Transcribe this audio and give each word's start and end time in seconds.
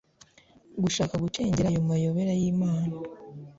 gushaka 0.83 1.13
gucengera 1.23 1.67
ayo 1.71 1.81
mayobera 1.89 2.31
yimana 2.41 2.93